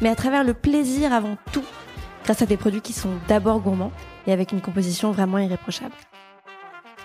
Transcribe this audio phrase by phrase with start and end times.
[0.00, 1.64] mais à travers le plaisir avant tout,
[2.24, 3.92] grâce à des produits qui sont d'abord gourmands
[4.26, 5.94] et avec une composition vraiment irréprochable.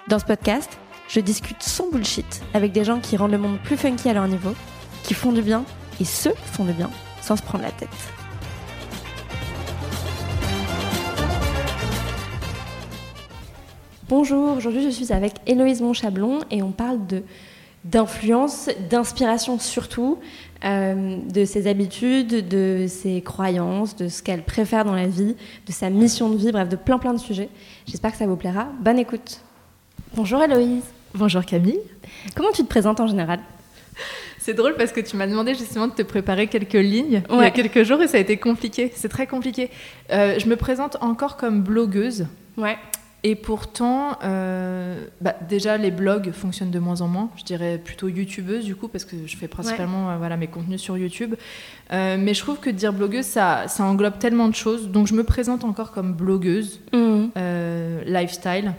[0.07, 3.77] Dans ce podcast, je discute sans bullshit avec des gens qui rendent le monde plus
[3.77, 4.53] funky à leur niveau,
[5.03, 5.63] qui font du bien
[5.99, 6.89] et ceux font du bien
[7.21, 7.89] sans se prendre la tête.
[14.09, 17.23] Bonjour, aujourd'hui je suis avec Héloïse Monchablon et on parle de
[17.83, 20.19] d'influence, d'inspiration surtout,
[20.65, 25.71] euh, de ses habitudes, de ses croyances, de ce qu'elle préfère dans la vie, de
[25.71, 27.49] sa mission de vie, bref, de plein plein de sujets.
[27.85, 28.67] J'espère que ça vous plaira.
[28.79, 29.41] Bonne écoute.
[30.15, 30.83] Bonjour Héloïse.
[31.13, 31.79] Bonjour Camille.
[32.35, 33.39] Comment tu te présentes en général?
[34.39, 37.43] C'est drôle parce que tu m'as demandé justement de te préparer quelques lignes il y
[37.43, 38.91] a quelques jours et ça a été compliqué.
[38.93, 39.69] C'est très compliqué.
[40.11, 42.27] Euh, je me présente encore comme blogueuse.
[42.57, 42.77] Ouais.
[43.25, 47.29] Et pourtant, euh, bah, déjà, les blogs fonctionnent de moins en moins.
[47.37, 50.81] Je dirais plutôt youtubeuse, du coup, parce que je fais principalement euh, voilà, mes contenus
[50.81, 51.35] sur YouTube.
[51.93, 54.89] Euh, mais je trouve que dire blogueuse, ça, ça englobe tellement de choses.
[54.89, 57.27] Donc, je me présente encore comme blogueuse, mmh.
[58.05, 58.73] lifestyle,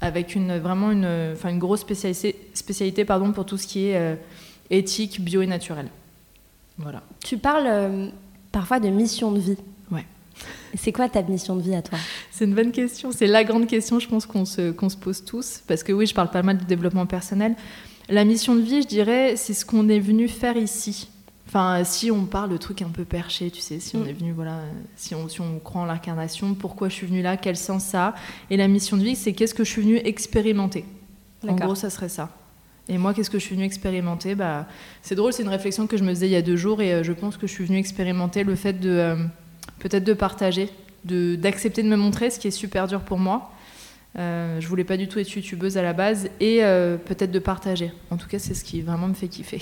[0.00, 4.18] avec une, vraiment une, une grosse spécialité, spécialité pardon, pour tout ce qui est
[4.70, 5.86] éthique, bio et naturel.
[6.78, 7.02] Voilà.
[7.24, 8.10] Tu parles
[8.50, 9.56] parfois de mission de vie.
[10.74, 11.98] C'est quoi ta mission de vie à toi?
[12.30, 13.12] C'est une bonne question.
[13.12, 15.62] C'est la grande question, je pense, qu'on se, qu'on se pose tous.
[15.66, 17.54] Parce que oui, je parle pas mal de développement personnel.
[18.08, 21.08] La mission de vie, je dirais, c'est ce qu'on est venu faire ici.
[21.46, 24.08] Enfin, si on parle de trucs un peu perchés, tu sais, si on mm.
[24.08, 24.60] est venu, voilà,
[24.96, 28.06] si on, si on croit en l'incarnation, pourquoi je suis venu là, quel sens ça
[28.08, 28.14] a.
[28.50, 30.84] Et la mission de vie, c'est qu'est-ce que je suis venu expérimenter?
[31.46, 32.30] En gros, ça serait ça.
[32.88, 34.34] Et moi, qu'est-ce que je suis venue expérimenter?
[34.34, 34.66] Bah,
[35.02, 36.92] C'est drôle, c'est une réflexion que je me faisais il y a deux jours et
[36.92, 38.90] euh, je pense que je suis venue expérimenter le fait de.
[38.90, 39.16] Euh,
[39.84, 40.70] peut-être de partager,
[41.04, 43.52] de, d'accepter de me montrer, ce qui est super dur pour moi.
[44.18, 47.38] Euh, je voulais pas du tout être youtubeuse à la base et euh, peut-être de
[47.38, 47.92] partager.
[48.10, 49.60] En tout cas, c'est ce qui vraiment me fait kiffer.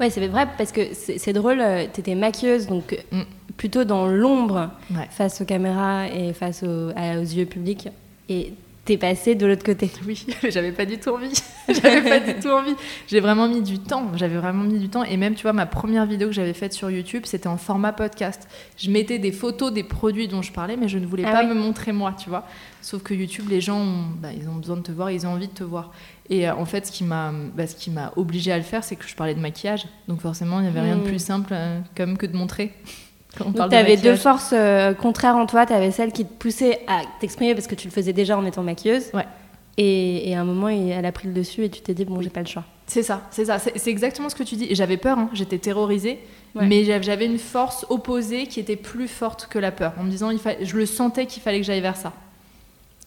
[0.00, 3.20] Ouais, c'est vrai parce que c'est, drôle, euh, tu étais maquilleuse, donc mm.
[3.58, 4.70] plutôt dans l'ombre
[5.10, 7.88] face aux caméras et face aux, aux yeux publics.
[8.30, 8.54] Et
[8.84, 9.90] t'es passé de l'autre côté.
[10.06, 11.32] Oui, j'avais pas du tout envie.
[11.68, 12.74] j'avais pas du tout envie.
[13.06, 14.06] J'ai vraiment mis du temps.
[14.16, 15.04] J'avais vraiment mis du temps.
[15.04, 17.92] Et même, tu vois, ma première vidéo que j'avais faite sur YouTube, c'était en format
[17.92, 18.48] podcast.
[18.76, 21.44] Je mettais des photos des produits dont je parlais, mais je ne voulais ah pas
[21.44, 22.46] me montrer moi, tu vois.
[22.82, 25.30] Sauf que YouTube, les gens, ont, bah, ils ont besoin de te voir, ils ont
[25.30, 25.92] envie de te voir.
[26.30, 29.14] Et euh, en fait, ce qui m'a, bah, obligé à le faire, c'est que je
[29.14, 29.86] parlais de maquillage.
[30.08, 31.08] Donc forcément, il n'y avait rien de hmm.
[31.08, 32.72] plus simple euh, comme que de montrer.
[33.38, 35.66] Donc tu avais deux forces euh, contraires en toi.
[35.66, 38.44] Tu avais celle qui te poussait à t'exprimer parce que tu le faisais déjà en
[38.44, 39.10] étant maquilleuse.
[39.14, 39.26] Ouais.
[39.76, 42.28] Et, à un moment, elle a pris le dessus et tu t'es dit, bon, j'ai
[42.28, 42.64] pas le choix.
[42.86, 43.58] C'est ça, c'est ça.
[43.58, 44.74] C'est exactement ce que tu dis.
[44.74, 45.30] J'avais peur, hein.
[45.32, 46.18] j'étais terrorisée.
[46.54, 49.92] Mais j'avais une force opposée qui était plus forte que la peur.
[49.98, 52.12] En me disant, il je le sentais qu'il fallait que j'aille vers ça.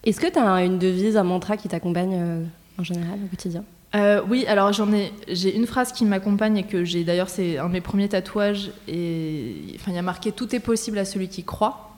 [0.05, 2.43] Est-ce que tu as une devise, un mantra qui t'accompagne euh,
[2.79, 3.63] en général au quotidien?
[3.95, 7.59] Euh, oui, alors j'en ai, j'ai une phrase qui m'accompagne et que j'ai d'ailleurs, c'est
[7.59, 8.71] un de mes premiers tatouages.
[8.87, 11.91] Et enfin, il y a marqué Tout est possible à celui qui croit.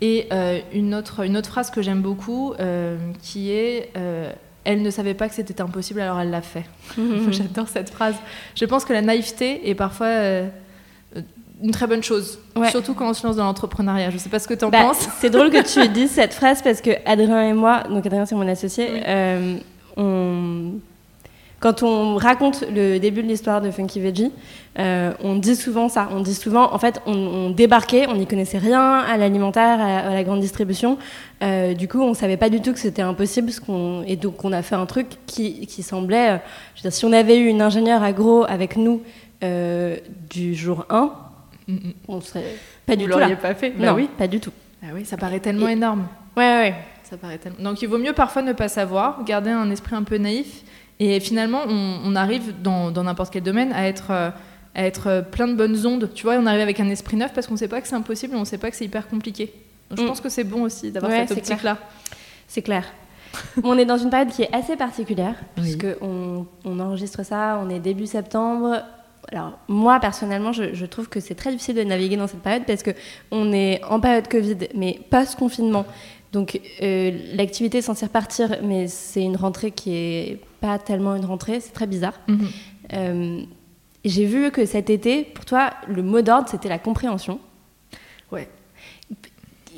[0.00, 3.92] Et euh, une, autre, une autre phrase que j'aime beaucoup euh, qui est
[4.64, 6.64] Elle ne savait pas que c'était impossible, alors elle l'a fait.
[7.30, 8.16] J'adore cette phrase.
[8.54, 10.08] Je pense que la naïveté est parfois
[11.62, 12.40] une très bonne chose,
[12.70, 14.08] surtout quand on se lance dans l'entrepreneuriat.
[14.08, 15.06] Je ne sais pas ce que tu en bah, penses.
[15.20, 18.34] C'est drôle que tu dises cette phrase parce que Adrien et moi, donc Adrien c'est
[18.34, 18.88] mon associé,
[19.96, 24.32] quand on raconte le début de l'histoire de Funky Veggie,
[24.80, 26.08] euh, on dit souvent ça.
[26.10, 30.24] On dit souvent, en fait, on, débarquait, on n'y connaissait rien à l'alimentaire, à, la
[30.24, 30.98] grande distribution.
[31.42, 33.50] Euh, du coup, on ne savait pas du tout que c'était impossible.
[34.08, 36.30] et donc, on a fait un truc qui, semblait.
[36.30, 36.36] Euh,
[36.74, 39.02] je veux dire, si on avait eu une ingénieure agro avec nous
[40.30, 41.12] du jour 1,
[41.68, 41.78] mm, mm.
[42.08, 42.44] on serait
[42.86, 43.36] pas du tout là.
[43.36, 44.08] pas fait bah Non, oui.
[44.18, 44.52] pas du tout.
[44.82, 46.06] Ah oui, ça paraît tellement énorme.
[46.36, 46.74] Ouais, ouais.
[47.58, 50.64] Donc il vaut mieux parfois ne pas savoir, garder un esprit un peu naïf.
[50.98, 54.30] Et finalement, on, arrive dans n'importe quel domaine à être, euh,
[54.74, 56.10] à être euh, plein de bonnes ondes.
[56.14, 57.96] Tu vois, on arrive avec un esprit neuf parce qu'on ne sait pas que c'est
[57.96, 59.52] impossible, on ne sait pas que c'est hyper compliqué.
[59.90, 60.08] Donc je mm.
[60.08, 61.78] pense que c'est bon aussi d'avoir cette optique-là.
[62.46, 62.84] C'est clair.
[63.64, 67.80] on est dans une période qui est assez particulière, puisque on, enregistre ça, on est
[67.80, 68.82] début septembre.
[69.32, 72.64] Alors moi personnellement, je, je trouve que c'est très difficile de naviguer dans cette période
[72.66, 72.90] parce que
[73.30, 75.86] on est en période Covid, mais post confinement.
[76.32, 81.26] Donc euh, l'activité est censée repartir, mais c'est une rentrée qui est pas tellement une
[81.26, 82.18] rentrée, c'est très bizarre.
[82.26, 82.48] Mhm.
[82.94, 83.40] Euh,
[84.04, 87.38] j'ai vu que cet été, pour toi, le mot d'ordre, c'était la compréhension.
[88.32, 88.48] Ouais.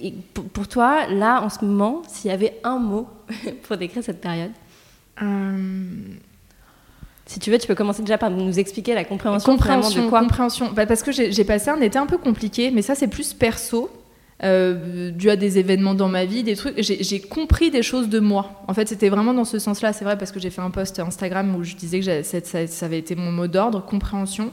[0.00, 3.06] Et pour, toi, là, en ce moment, s'il y avait un mot
[3.62, 4.50] pour décrire cette période?
[5.22, 5.88] Euh,
[7.26, 10.20] Si tu veux, tu peux commencer déjà par nous expliquer la compréhension, compréhension, de quoi?
[10.20, 10.72] compréhension.
[10.72, 13.90] Bah, parce que j'ai passé un été un peu compliqué, mais ça c'est plus perso,
[14.42, 16.74] euh, dû à des événements dans ma vie, des trucs.
[16.78, 18.64] J'ai compris des choses de moi.
[18.66, 19.92] En fait, c'était vraiment dans ce sens-là.
[19.92, 22.98] C'est vrai parce que j'ai fait un post Instagram où je disais que ça avait
[22.98, 24.52] été mon mot d'ordre, compréhension.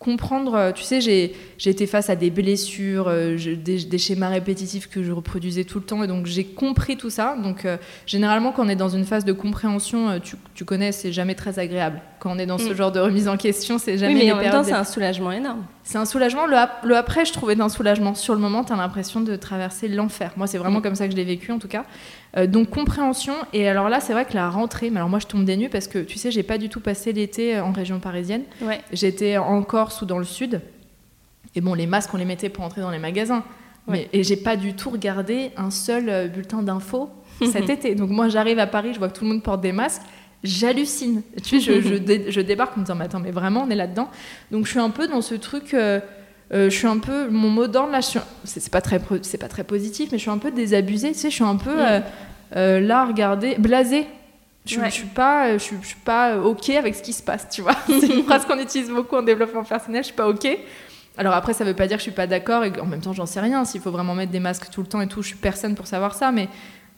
[0.00, 4.88] Comprendre, euh, tu sais, j'ai été face à des blessures, euh, des, des schémas répétitifs
[4.88, 7.36] que je reproduisais tout le temps, et donc j'ai compris tout ça.
[7.36, 7.76] Donc euh,
[8.06, 11.34] généralement, quand on est dans une phase de compréhension, euh, tu, tu connais, c'est jamais
[11.34, 12.00] très agréable.
[12.18, 12.76] Quand on est dans ce Mm.
[12.76, 15.32] genre de remise en question, c'est jamais Oui, mais en même temps, c'est un soulagement
[15.32, 15.64] énorme.
[15.84, 16.46] c'est un soulagement.
[16.46, 18.14] Le, ap- le après, je trouvais d'un soulagement.
[18.14, 20.32] Sur le moment, tu as l'impression de traverser l'enfer.
[20.38, 20.82] Moi, c'est vraiment Mm.
[20.82, 21.84] comme ça que je l'ai vécu, en tout cas.
[22.36, 23.34] Euh, donc, compréhension.
[23.52, 25.68] Et alors là, c'est vrai que la rentrée, mais alors moi, je tombe des nues
[25.68, 28.42] parce que, tu sais, j'ai pas du tout passé l'été euh, en région parisienne.
[28.62, 28.80] Ouais.
[28.92, 30.60] J'étais en Corse ou dans le sud.
[31.56, 33.42] Et bon, les masques, on les mettait pour entrer dans les magasins.
[33.88, 37.10] Mais, et j'ai pas du tout regardé un seul euh, bulletin d'infos
[37.50, 37.96] cet été.
[37.96, 40.02] Donc moi, j'arrive à Paris, je vois que tout le monde porte des masques.
[40.44, 41.22] J'hallucine.
[41.42, 43.70] Tu sais, je, je, dé- je débarque en me disant, mais attends, mais vraiment, on
[43.70, 44.08] est là-dedans.
[44.52, 45.74] Donc je suis un peu dans ce truc.
[45.74, 46.00] euh,
[46.52, 48.00] je suis un peu mon mot d'ordre là.
[48.44, 51.12] C'est pas très, c'est pas très positif, mais je suis un peu désabusée.
[51.12, 52.00] Tu sais, je suis un peu euh,
[52.56, 54.06] euh, là, regardez, blasée.
[54.66, 54.86] Je, Ouais.
[54.90, 57.22] je suis pas, euh, je, suis- je suis pas euh, ok avec ce qui se
[57.22, 57.74] passe, tu vois.
[57.86, 60.02] C'est une phrase qu'on utilise beaucoup en développement personnel.
[60.02, 60.46] Je suis pas ok.
[61.16, 63.12] Alors après, ça veut pas dire que je suis pas d'accord et qu'en même temps,
[63.12, 63.64] j'en sais rien.
[63.64, 65.86] S'il faut vraiment mettre des masques tout le temps et tout, je suis personne pour
[65.86, 66.48] savoir ça, mais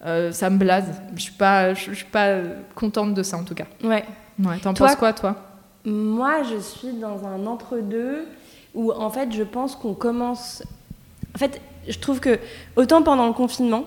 [0.04, 1.00] euh, ça me blase.
[1.14, 3.66] Je suis pas, je, je suis pas euh, contente de ça en tout cas.
[3.84, 4.04] Ouais.
[4.42, 4.58] Ouais.
[4.60, 5.36] T'en penses quoi, toi
[5.84, 8.24] Moi, je suis dans un entre-deux
[8.74, 10.62] où, en fait, je pense qu'on commence.
[11.34, 12.38] En fait, je trouve que,
[12.76, 13.84] autant pendant le confinement,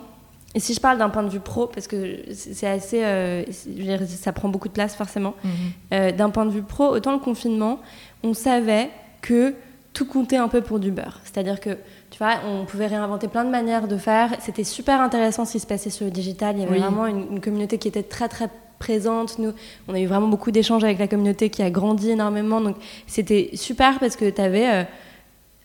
[0.54, 3.04] et si je parle d'un point de vue pro, parce que c'est assez.
[3.04, 3.44] euh,
[4.06, 5.34] ça prend beaucoup de place, forcément.
[5.94, 7.80] Euh, d'un point de vue pro, autant le confinement,
[8.24, 8.90] on savait
[9.22, 9.54] que
[9.92, 11.20] tout comptait un peu pour du beurre.
[11.24, 11.72] C'est-à-dire que,
[12.10, 14.32] tu vois, on pouvait réinventer plein de manières de faire.
[14.40, 16.56] C'était super intéressant ce qui se passait sur le digital.
[16.58, 16.80] Il y avait Oui.
[16.80, 18.50] vraiment une, une communauté qui était très, très
[18.90, 19.40] présente.
[19.40, 19.52] Nous,
[19.88, 22.62] on a eu vraiment beaucoup d'échanges avec la communauté qui a grandi énormément.
[22.62, 22.76] Donc,
[23.08, 24.86] c'était super parce que tu avais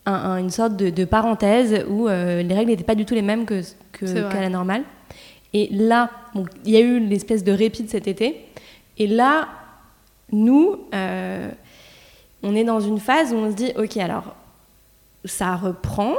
[0.07, 3.45] une sorte de, de parenthèse où euh, les règles n'étaient pas du tout les mêmes
[3.45, 4.05] que, que-
[4.41, 4.83] la normale.
[5.53, 8.27] Et là, bon, il y a eu l'espèce de répit de cet été.
[8.97, 9.47] Et là,
[10.31, 11.49] nous, euh,
[12.41, 14.33] on est dans une phase où on se dit, ok, alors
[15.25, 16.15] ça reprend,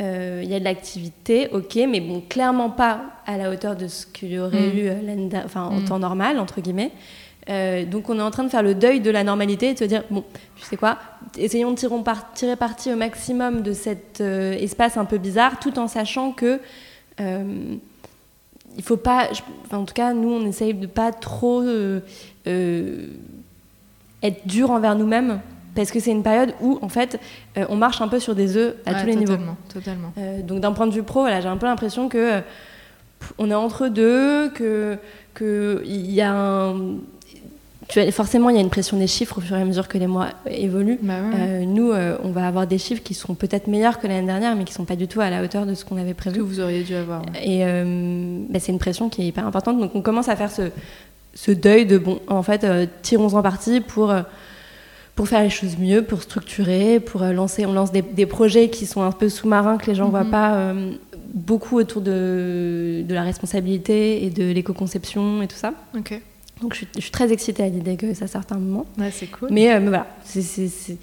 [0.00, 3.88] euh, il y a de l'activité, ok, mais bon, clairement pas à la hauteur de
[3.88, 4.78] ce qu'il y aurait Mm.
[4.78, 5.84] eu euh, enfin, en Mm.
[5.86, 6.92] temps normal, entre guillemets.
[7.48, 9.78] Euh, donc on est en train de faire le deuil de la normalité et de
[9.78, 10.24] se dire, bon,
[10.56, 10.98] tu sais quoi,
[11.38, 15.58] essayons de tirer, par- tirer parti au maximum de cet euh, espace un peu bizarre,
[15.60, 16.60] tout en sachant que...
[17.20, 21.62] il faut pas, je- en tout cas, nous, on essaye de pas trop
[24.22, 25.40] être dur envers nous-mêmes,
[25.76, 27.20] parce que c'est une période où, en fait,
[27.56, 29.32] euh, on marche un peu sur des œufs à Ouais, tous les niveaux.
[29.34, 30.12] totalement, Totalement.
[30.18, 32.40] Euh, donc, d'un point de vue pro, voilà, j'ai un peu l'impression que euh,
[33.38, 34.96] on est entre deux, que
[35.34, 36.74] que il y a un,
[37.88, 39.96] tu forcément, il y a une pression des chiffres au fur et à mesure que
[39.96, 40.98] les mois évoluent.
[41.02, 41.36] Bah ouais.
[41.38, 44.56] Euh, nous, euh, on va avoir des chiffres qui seront peut-être meilleurs que l'année dernière,
[44.56, 46.40] mais qui sont pas du tout à la hauteur de ce qu'on avait que prévu.
[46.40, 47.22] vous auriez dû avoir.
[47.22, 47.48] ouais.
[47.48, 49.78] Et bah, c'est une pression qui est hyper importante.
[49.78, 50.62] Donc on commence à faire ce,
[51.34, 52.66] ce deuil de bon, en fait,
[53.02, 54.12] tirons-en parti pour,
[55.16, 57.66] pour faire les choses mieux, pour structurer, pour euh, lancer.
[57.66, 60.22] On lance des, des projets qui sont un peu sous-marins, que les gens ne Mhm.
[60.22, 60.92] voient pas euh,
[61.34, 65.72] beaucoup autour de, de la responsabilité et de l'éco-conception et tout ça.
[65.98, 66.20] Ok.
[66.62, 68.86] Donc je suis, je suis très excitée à l'idée que ça sorte un moment.
[68.98, 69.48] Ouais, c'est cool.
[69.50, 70.96] Mais, euh, mais voilà, c'est-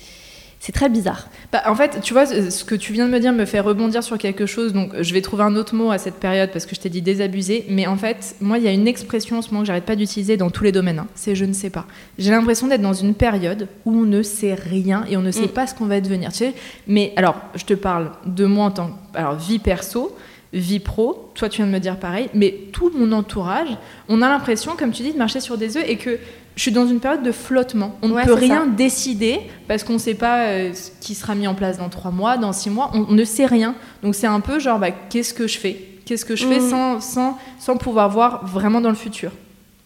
[0.65, 1.27] c'est très bizarre.
[1.51, 4.01] Bah, en fait, tu vois, ce que tu viens de me dire me fait rebondir
[4.01, 4.71] sur quelque chose.
[4.71, 7.01] Donc, je vais trouver un autre mot à cette période parce que je t'ai dit
[7.01, 7.65] désabusé.
[7.67, 9.97] Mais en fait, moi, il y a une expression en ce moment que j'arrête pas
[9.97, 10.99] d'utiliser dans tous les domaines.
[10.99, 11.07] hein.
[11.15, 11.85] C'est je ne sais pas.
[12.17, 15.47] J'ai l'impression d'être dans une période où on ne sait rien et on ne sait
[15.47, 15.47] Mm.
[15.49, 16.31] pas ce qu'on va devenir.
[16.31, 16.53] Tu sais
[16.87, 20.15] mais alors, je te parle de moi en tant que alors, vie perso.
[20.53, 23.69] Vie pro, toi tu viens de me dire pareil, mais tout mon entourage,
[24.07, 26.19] on a l'impression, comme tu dis, de marcher sur des œufs et que
[26.55, 27.95] je suis dans une période de flottement.
[28.01, 28.39] On Ouais, ne peut ça.
[28.39, 31.89] rien décider parce qu'on ne sait pas euh, ce qui sera mis en place dans
[31.89, 32.91] trois mois, dans six mois.
[32.93, 33.75] On, on ne sait rien.
[34.03, 35.83] Donc c'est un peu genre, bah, qu'est-ce que je fais?
[36.05, 36.69] Qu'est-ce que je fais Mhm.
[36.69, 39.31] sans, sans, sans pouvoir voir vraiment dans le futur?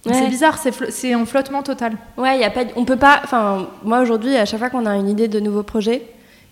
[0.06, 0.14] Ouais.
[0.14, 0.58] C'est bizarre,
[0.90, 1.94] c'est en flottement total.
[2.18, 3.20] Ouais, y a pas, on peut pas.
[3.24, 6.02] Enfin, moi aujourd'hui, à chaque fois qu'on a une idée de nouveau projet,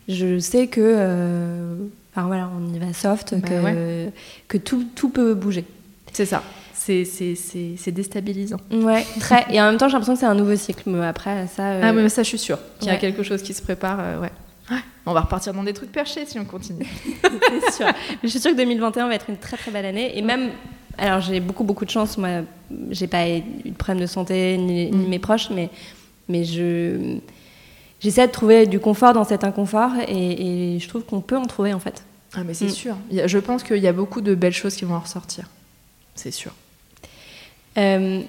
[0.10, 1.76] je sais que, euh,
[2.14, 4.10] enfin voilà, on y va soft, Bah que,
[4.50, 5.64] que tout, tout peut bouger.
[6.12, 6.44] C'est ça.
[6.86, 8.58] C'est- C'est c'est- c'est déstabilisant.
[8.72, 9.46] Ouais, très.
[9.52, 10.84] Et en même temps, j'ai l'impression que c'est un nouveau cycle.
[10.88, 11.64] Mais après, ça.
[11.72, 13.00] euh, Ah, mais ça, je suis sûre qu'il y a ouais.
[13.00, 13.98] quelque chose qui se prépare.
[14.00, 14.32] euh, ouais.
[14.70, 14.78] Ouais.
[15.06, 16.86] On va repartir dans des trucs perchés si on continue.
[17.24, 17.86] c'est sûr.
[17.88, 20.18] Mais je suis sûre que 2021 va être une très très belle année.
[20.18, 20.50] Et même,
[20.98, 22.18] alors j'ai beaucoup beaucoup de chance.
[22.18, 22.30] Moi,
[22.92, 25.10] j'ai pas eu de problème de santé ni, ni Mm.
[25.10, 25.70] mes proches, mais
[26.30, 27.18] mais je
[28.00, 31.46] j'essaie de trouver du confort dans cet inconfort et, et je trouve qu'on peut en
[31.46, 32.04] trouver en fait.
[32.36, 32.70] Ah, mais c'est Mm.
[32.70, 32.96] sûr.
[33.26, 35.50] Je pense qu'il y a beaucoup de belles choses qui vont en ressortir.
[36.16, 36.52] C'est sûr.
[37.78, 38.22] Euh,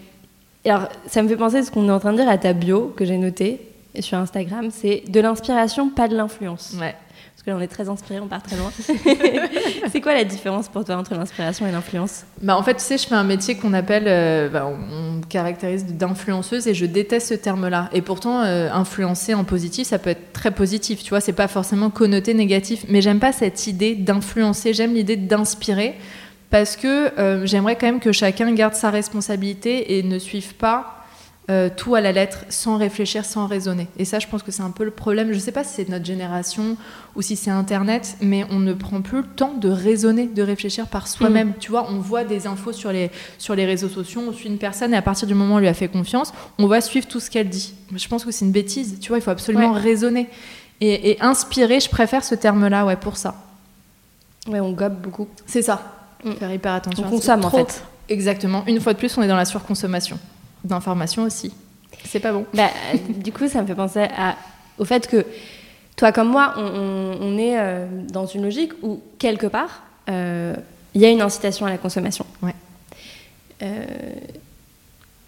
[0.64, 2.52] alors, ça me fait penser à ce qu'on est en train de dire à ta
[2.52, 3.60] bio que j'ai noté
[4.00, 4.68] sur Instagram.
[4.70, 6.74] C'est de l'inspiration, pas de l'influence.
[6.80, 6.94] Ouais.
[7.34, 8.72] Parce que là, on est très inspiré, on part très loin.
[9.92, 12.24] c'est quoi la différence pour toi entre l'inspiration et l'influence?
[12.42, 15.20] Bah, en fait, tu sais, je fais un métier qu'on appelle, euh, bah, on, on
[15.20, 17.88] caractérise d'influenceuse et je déteste ce terme-là.
[17.92, 21.48] Et pourtant, euh, influencer en positif, ça peut être très positif, tu vois, c'est pas
[21.48, 22.84] forcément connoté négatif.
[22.88, 25.94] Mais j'aime pas cette idée d'influencer, j'aime l'idée d'inspirer
[26.50, 30.92] parce que euh, j'aimerais quand même que chacun garde sa responsabilité et ne suive pas
[31.48, 33.86] euh, tout à la lettre sans réfléchir, sans raisonner.
[33.98, 35.32] Et ça, je pense que c'est un peu le problème.
[35.32, 36.76] Je sais pas si c'est notre génération
[37.14, 40.88] ou si c'est Internet, mais on ne prend plus le temps de raisonner, de réfléchir
[40.88, 41.52] par soi-même.
[41.60, 44.58] Tu vois, on voit des infos sur les, sur les réseaux sociaux, on suit une
[44.58, 47.06] personne et à partir du moment où on lui a fait confiance, on va suivre
[47.06, 47.74] tout ce qu'elle dit.
[47.94, 48.98] Je pense que c'est une bêtise.
[49.00, 49.80] Tu vois, il faut absolument Ouais.
[49.80, 50.28] raisonner.
[50.80, 53.36] Et, et inspirer, je préfère ce terme-là, ouais, pour ça.
[54.48, 55.28] Ouais, on gobe beaucoup.
[55.46, 55.92] C'est ça.
[56.26, 56.32] Mm.
[56.34, 57.04] Faire hyper On attention.
[57.06, 57.82] à consomme en fait.
[58.08, 58.64] Exactement.
[58.66, 60.18] Une fois de plus, on est dans la surconsommation.
[60.64, 61.52] D'informations aussi.
[62.04, 62.44] C'est pas bon.
[62.54, 62.68] Bah,
[63.08, 64.36] du coup, ça me fait penser à-
[64.78, 65.24] au fait que
[65.96, 70.54] toi comme moi, on, on- on est euh, dans une logique où quelque part, euh,
[70.94, 72.26] il y a une incitation à la consommation.
[72.42, 72.54] Ouais.
[73.62, 73.84] Euh,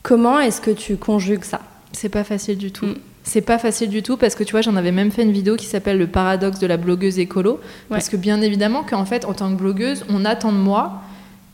[0.02, 1.60] comment est-ce que tu conjugues ça?
[1.92, 2.86] C'est pas facile du tout.
[2.86, 2.94] Mm.
[3.28, 5.56] C'est pas facile du tout parce que tu vois, j'en avais même fait une vidéo
[5.56, 7.60] qui s'appelle Le paradoxe de la blogueuse écolo.
[7.90, 11.02] Parce que bien évidemment qu'en fait, en tant que blogueuse, on attend de moi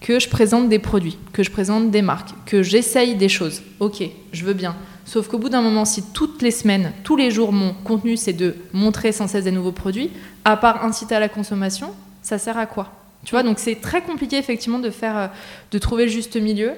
[0.00, 3.61] que je présente des produits, que je présente des marques, que j'essaye des choses.
[3.81, 4.76] Ok, je veux bien.
[5.04, 8.33] Sauf qu'au bout d'un moment, si toutes les semaines, tous les jours, mon contenu c'est
[8.33, 10.12] de montrer sans cesse des nouveaux produits,
[10.45, 11.90] à part inciter à la consommation,
[12.23, 12.93] ça sert à quoi?
[13.25, 15.26] Tu vois, donc c'est très compliqué effectivement de faire, euh,
[15.71, 16.73] de trouver le juste milieu.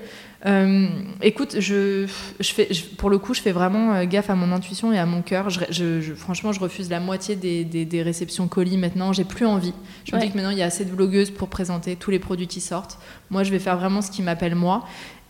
[0.44, 0.86] Euh,
[1.22, 2.06] écoute, je,
[2.38, 4.98] je fais, je- pour le coup, je fais vraiment euh, gaffe à mon intuition et
[4.98, 5.50] à mon cœur.
[5.50, 9.12] Je, franchement, je refuse la moitié des, des- des réceptions colis maintenant.
[9.12, 9.72] J'ai plus envie.
[10.04, 12.18] Je me dis que maintenant, il y a assez de blogueuses pour présenter tous les
[12.20, 12.98] produits qui sortent.
[13.30, 14.84] Moi, je vais faire vraiment ce qui m'appelle moi.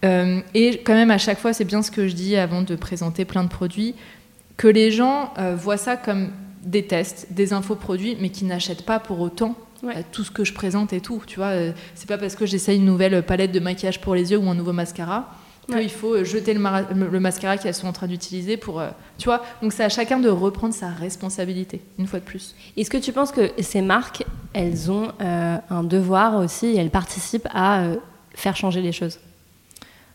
[0.04, 2.74] Euh, et quand même, à chaque fois, c'est bien ce que je dis avant de
[2.76, 3.94] présenter plein de produits,
[4.58, 6.28] que les gens euh, voient ça comme
[6.62, 9.96] des tests, des infoproduits, mais qui n'achètent pas pour autant Ouais.
[9.98, 11.22] euh, tout ce que je présente et tout.
[11.26, 14.30] Tu vois, euh, c'est pas parce que j'essaye une nouvelle palette de maquillage pour les
[14.32, 15.28] yeux ou un nouveau mascara
[15.68, 15.80] Ouais.
[15.80, 18.78] qu'il faut euh, jeter le, mascara qu'elles sont en train d'utiliser pour.
[18.78, 22.54] euh, tu vois, donc c'est à chacun de reprendre sa responsabilité, une fois de plus.
[22.76, 26.90] Est-ce que tu penses que ces marques, elles ont euh, un devoir aussi, et elles
[26.90, 27.96] participent à euh,
[28.32, 29.18] faire changer les choses?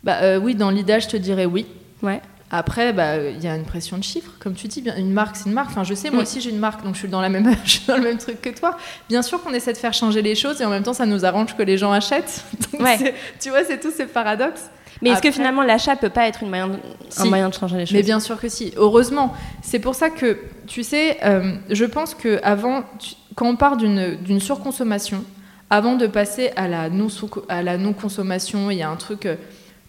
[0.06, 1.66] Bah oui, dans l'idéal, je te dirais oui.
[2.02, 2.22] Ouais.
[2.54, 4.84] Après, bah, il y a une pression de chiffres, comme tu dis.
[4.98, 5.70] Une marque, c'est une marque.
[5.72, 6.24] Enfin, je sais, moi Mm.
[6.24, 8.18] aussi, j'ai une marque, donc je suis dans, la même, je suis dans le même
[8.18, 8.78] truc que toi.
[9.10, 11.24] Bien sûr qu'on essaie de faire changer les choses et en même temps, ça nous
[11.26, 12.44] arrange que les gens achètent.
[12.74, 13.14] Donc, Ouais.
[13.40, 14.66] tu vois, c'est tout ces paradoxes.
[15.02, 16.78] Mais est-ce que finalement l'achat peut pas être une moyen de-
[17.18, 17.96] un moyen de changer les choses?
[17.96, 18.72] Mais bien sûr que si.
[18.78, 19.34] Heureusement.
[19.64, 23.78] C'est pour ça que, tu sais, euh, je pense que avant, tu- quand on part
[23.78, 25.24] d'une d'une surconsommation,
[25.72, 27.08] avant de passer à la non
[27.50, 29.38] à la non consommation, il y a un truc euh,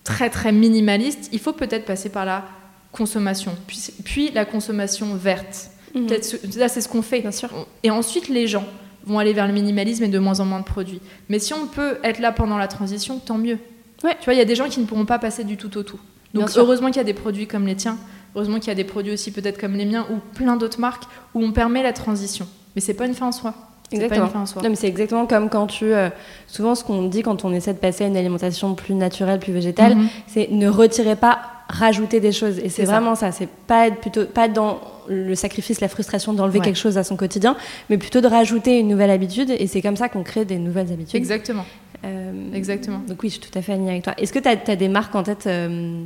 [0.05, 1.29] très très minimaliste.
[1.33, 2.45] Il faut peut-être passer par la
[2.93, 5.71] consommation, puis, puis la consommation verte.
[5.95, 6.09] Mhm.
[6.57, 7.21] Là, c'est ce qu'on fait.
[7.21, 7.51] Bien sûr.
[7.83, 8.65] Et ensuite, les gens
[9.05, 11.01] vont aller vers le minimalisme et de moins en moins de produits.
[11.29, 13.59] Mais si on peut être là pendant la transition, tant mieux.
[14.05, 14.17] Ouais.
[14.19, 15.83] Tu vois, il y a des gens qui ne pourront pas passer du tout au
[15.83, 16.01] tout.
[16.35, 17.99] Donc heureusement qu'il y a des produits comme les tiens,
[18.35, 21.05] heureusement qu'il y a des produits aussi peut-être comme les miens ou plein d'autres marques
[21.35, 22.49] où on permet la transition.
[22.75, 23.55] Mais c'est pas une fin en soi.
[23.99, 24.27] Pas Exactement.
[24.27, 24.63] une fin en soi.
[24.63, 25.85] Non, mais c'est exactement comme quand tu.
[25.93, 26.09] euh,
[26.47, 29.53] souvent, ce qu'on dit quand on essaie de passer à une alimentation plus naturelle, plus
[29.53, 30.09] végétale, Mhm.
[30.27, 32.59] c'est ne retirez pas, rajouter des choses.
[32.59, 32.93] Et c'est ça.
[32.93, 33.33] vraiment ça.
[33.33, 36.65] C'est pas être plutôt pas dans le sacrifice, la frustration d'enlever Ouais.
[36.67, 37.57] quelque chose à son quotidien,
[37.91, 39.51] mais plutôt de rajouter une nouvelle habitude.
[39.51, 41.17] Et c'est comme ça qu'on crée des nouvelles habitudes.
[41.17, 41.65] Exactement.
[42.05, 43.01] Euh, Exactement.
[43.09, 44.13] Donc oui, je suis tout à fait alignée avec toi.
[44.19, 46.03] Est-ce que tu as, des marques en tête euh,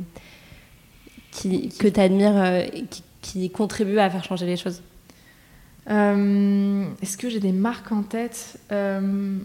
[1.31, 4.79] qui, que tu admires, et qui, qui contribuent à faire changer les choses?
[4.79, 4.96] Euh,
[5.89, 9.37] Est-ce que j'ai des marques en tête Euh,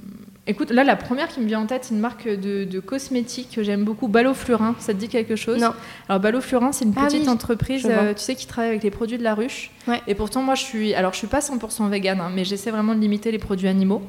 [0.48, 3.50] Écoute, là, la première qui me vient en tête, c'est une marque de, de cosmétiques
[3.54, 4.74] que j'aime beaucoup, Ballot Flurin.
[4.80, 5.72] Ça te dit quelque chose Non.
[6.08, 8.82] Alors, Ballot Flurin, c'est une Ah petite oui, entreprise, euh, tu sais, qui travaille avec
[8.82, 9.70] les produits de la ruche.
[9.86, 10.02] Ouais.
[10.08, 10.94] Et pourtant, moi, je suis.
[10.94, 14.02] Alors, je suis pas 100% vegan, hein, mais j'essaie vraiment de limiter les produits animaux.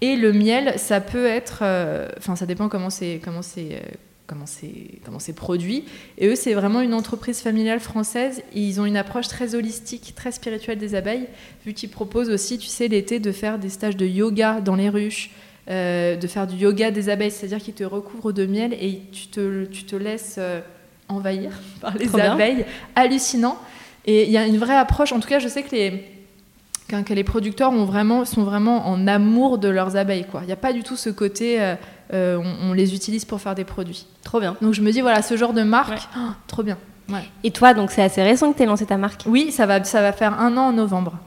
[0.00, 1.58] Et le miel, ça peut être.
[1.62, 3.20] euh, Enfin, ça dépend comment c'est.
[3.24, 3.80] Comment c'est euh,
[4.28, 5.84] comment c'est produit.
[6.18, 8.42] Et eux c'est vraiment une entreprise familiale française.
[8.54, 11.26] Et ils ont une approche très holistique très spirituelle des abeilles
[11.66, 14.88] vu qu'ils proposent aussi tu sais l'été de faire des stages de yoga dans les
[14.88, 15.30] ruches
[15.70, 18.72] euh, de faire du yoga des abeilles c'est à dire qu'ils te recouvrent de miel
[18.74, 20.60] et tu te, tu te laisses euh,
[21.08, 22.32] envahir par les Trop bien.
[22.32, 22.64] abeilles.
[22.94, 23.58] Hallucinant.
[24.06, 25.12] Et il y a une vraie approche.
[25.12, 26.04] En tout cas je sais que les
[26.88, 30.24] que les producteurs ont vraiment, sont vraiment en amour de leurs abeilles.
[30.42, 31.74] Il n'y a pas du tout ce côté, euh,
[32.12, 34.06] on, on les utilise pour faire des produits.
[34.22, 34.56] Trop bien.
[34.62, 35.98] Donc je me dis, voilà, ce genre de marque, Ouais.
[36.16, 36.78] oh, trop bien.
[37.42, 39.22] Et toi, donc c'est assez récent que tu as lancé ta marque?
[39.26, 41.18] Oui, ça va, ça va faire un an en novembre.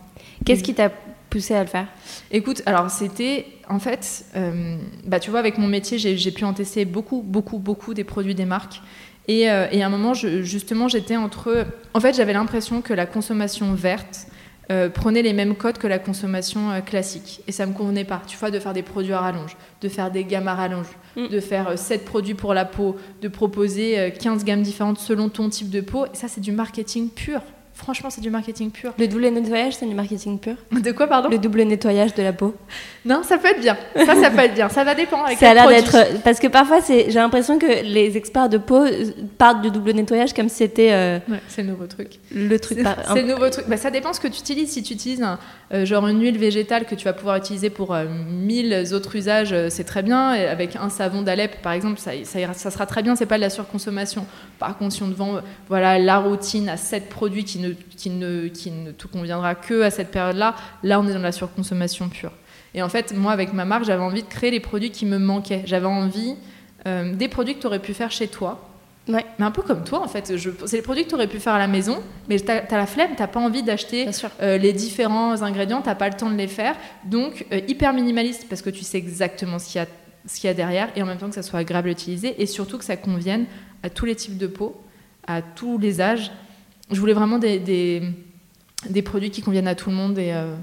[0.46, 0.92] Qu'est-ce qui t'a
[1.30, 1.88] poussé à le faire?
[2.30, 6.54] Écoute, alors c'était en fait, euh, bah, tu vois, avec mon métier, j'ai pu en
[6.54, 8.82] tester beaucoup, beaucoup, beaucoup des produits des marques.
[9.28, 11.66] Et, euh, et à un moment, je, justement, j'étais entre.
[11.94, 14.28] En fait, j'avais l'impression que la consommation verte
[14.72, 17.42] euh, les mêmes codes que la consommation classique.
[17.48, 20.10] Et ça me convenait pas, tu vois, de faire des produits à rallonge, de faire
[20.10, 21.28] des gammes à rallonge, mm.
[21.28, 25.70] de faire 7 produits pour la peau, de proposer 15 gammes différentes selon ton type
[25.70, 26.06] de peau.
[26.06, 27.42] Et ça, c'est du marketing pur.
[27.74, 28.94] Franchement, c'est du marketing pur.
[29.00, 30.56] Le double nettoyage, c'est du marketing pur.
[30.72, 32.54] De quoi, pardon Le double nettoyage de la peau.
[33.06, 33.78] Non, ça peut être bien.
[33.96, 34.70] Ça, ça peut être bien.
[34.70, 35.25] Ça va dépendre.
[35.25, 36.22] Avec ça a l'air d'être.
[36.24, 38.84] Parce que parfois, j'ai l'impression que les experts de peau
[39.38, 40.92] partent du double nettoyage comme si c'était.
[40.92, 42.20] Euh, c'est le nouveau truc.
[42.34, 42.80] Le truc.
[43.13, 43.66] C'est le nouveau truc.
[43.68, 44.72] Bah, ça dépend ce que tu utilises.
[44.72, 45.40] Si tu utilises un,
[45.74, 49.56] euh, genre une huile végétale que tu vas pouvoir utiliser pour euh, mille autres usages,
[49.70, 50.36] c'est très bien.
[50.36, 53.16] Et avec un savon d'Alep, par exemple, ça, ça, ça, sera très bien.
[53.16, 54.25] C'est pas de la surconsommation.
[54.60, 58.10] Par contre, si on te vend voilà, la routine à 7 produits qui ne, qui
[58.10, 62.10] ne qui ne te conviendra que à cette période-là, là on est dans la surconsommation
[62.10, 62.32] pure.
[62.74, 65.18] Et en fait, moi avec ma marque, j'avais envie de créer les produits qui me
[65.18, 65.63] manquaient.
[65.65, 66.36] J'avais envie
[66.88, 68.68] euh, des produits que tu aurais pu faire chez toi.
[69.08, 69.25] Ouais.
[69.39, 71.53] Mais un peu comme toi en fait, c'est les produits que tu aurais pu faire
[71.53, 74.08] à la maison, mais tu as, la flemme, tu pas envie d'acheter
[74.41, 76.75] euh, les différents ingrédients, tu pas le temps de les faire.
[77.06, 79.88] Donc euh, hyper minimaliste parce que tu sais exactement ce qu'il y, a,
[80.27, 82.41] ce qu'il y a derrière et en même temps que ça soit agréable à utiliser
[82.41, 83.46] et surtout que ça convienne
[83.82, 84.80] à tous les types de peau,
[85.25, 86.32] à tous les âges.
[86.91, 87.60] Je voulais vraiment des
[88.89, 90.55] des produits qui conviennent à tout le monde et euh,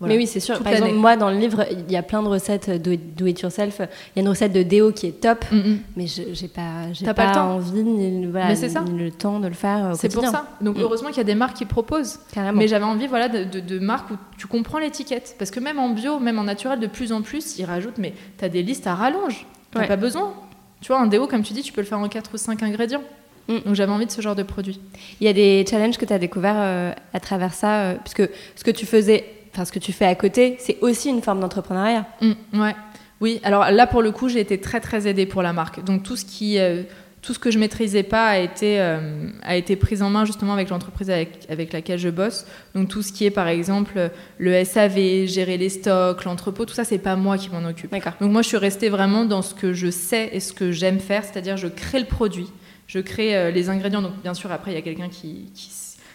[0.00, 0.62] mais oui, c'est sûr.
[0.62, 3.80] Par exemple, moi, dans le livre, il y a plein de recettes do it yourself.
[3.80, 5.78] Il y a une recette de déo qui est top, mm, mm.
[5.96, 9.92] mais je n'ai pas, j'ai pas, pas envie ni, voilà, le temps de le faire.
[9.96, 10.48] C'est pour ça.
[10.60, 10.80] Donc, mm.
[10.82, 12.20] heureusement qu'il y a des marques qui proposent.
[12.32, 12.58] Carrément.
[12.58, 15.34] Mais j'avais envie voilà, de, de, marques où tu comprends l'étiquette.
[15.38, 18.12] Parce que même en bio, même en naturel, de plus en plus, ils rajoutent, mais
[18.38, 19.46] tu as des listes à rallonge.
[19.72, 20.34] Tu n'as pas besoin.
[20.82, 22.62] Tu vois, un déo, comme tu dis, tu peux le faire en 4 ou 5
[22.62, 23.02] ingrédients.
[23.48, 24.80] Donc j'avais envie de ce genre de produit.
[25.20, 28.28] Il y a des challenges que tu as découverts euh, à travers ça, euh, puisque
[28.56, 31.40] ce que tu faisais, enfin ce que tu fais à côté, c'est aussi une forme
[31.40, 32.06] d'entrepreneuriat.
[32.20, 32.74] Mm, ouais.
[33.20, 35.82] Oui, alors là pour le coup, j'ai été très très aidée pour la marque.
[35.84, 36.82] Donc tout ce qui euh,
[37.22, 40.68] tout ce que je maîtrisais pas a été, a été pris en main justement avec
[40.68, 42.46] l'entreprise avec, avec, laquelle je bosse.
[42.76, 46.84] Donc tout ce qui est par exemple le SAV, gérer les stocks, l'entrepôt, tout ça,
[46.84, 47.90] c'est pas moi qui m'en occupe.
[48.20, 51.00] Donc moi, je suis restée vraiment dans ce que je sais et ce que j'aime
[51.00, 52.46] faire, c'est-à-dire je crée le produit
[52.86, 54.02] je crée euh, les ingrédients.
[54.02, 55.50] Donc, bien sûr, après, il y a quelqu'un qui,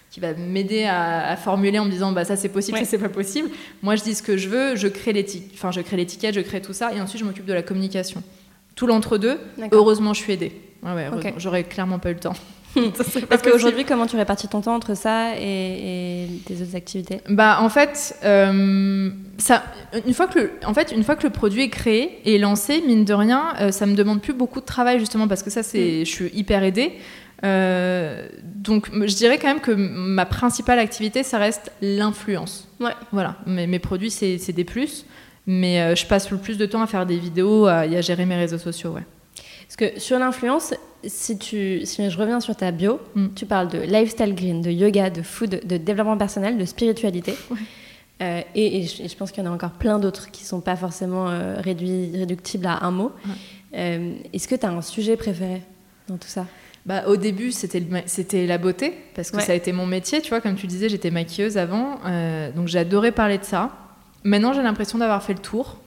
[0.09, 3.09] qui, va m'aider à, formuler en me disant bah, ça c'est possible, ça c'est pas
[3.09, 3.49] possible.
[3.81, 6.41] Moi, je dis ce que je veux, je crée l'étiquette, enfin, je crée l'étiquette, je
[6.41, 8.21] crée tout ça, et ensuite, je m'occupe de la communication.
[8.75, 9.39] Tout l'entre-deux,
[9.71, 10.53] heureusement, je suis aidée.
[10.83, 11.07] Ouais,
[11.37, 12.33] J'aurais clairement pas eu le temps.
[13.29, 17.69] Parce qu'aujourd'hui, comment tu répartis ton temps entre ça et, tes autres activités Bah, en
[17.69, 19.63] fait, euh, ça,
[20.05, 22.81] une fois que le, en fait, une fois que le produit est créé et lancé,
[22.85, 25.63] mine de rien, euh, ça me demande plus beaucoup de travail justement parce que ça,
[25.63, 26.05] c'est, mm.
[26.05, 26.93] je suis hyper aidée.
[27.43, 32.67] Euh, donc, je dirais quand même que ma principale activité, ça reste l'influence.
[32.79, 32.93] Ouais.
[33.11, 33.37] Voilà.
[33.47, 35.05] Mes, mes produits, c'est, des plus,
[35.47, 38.35] mais je passe le plus de temps à faire des vidéos, à, à gérer mes
[38.35, 39.03] réseaux sociaux, ouais.
[39.71, 40.73] Parce que sur l'influence,
[41.05, 43.27] si, tu, si je reviens sur ta bio, mm.
[43.35, 47.35] tu parles de lifestyle green, de yoga, de food, de développement personnel, de spiritualité.
[48.21, 50.75] Euh, et, je, pense qu'il y en a encore plein d'autres qui ne sont pas
[50.75, 53.11] forcément euh, réduits, réductibles à un mot.
[53.73, 55.63] Euh, est-ce que tu as un sujet préféré
[56.07, 56.45] dans tout ça?
[56.85, 60.29] Bah, au début, c'était c'était la beauté, parce que ça a été mon métier, tu
[60.29, 61.99] vois, comme tu disais, j'étais maquilleuse avant,
[62.55, 63.71] donc j'adorais parler de ça.
[64.23, 65.79] Maintenant, j'ai l'impression d'avoir fait le tour.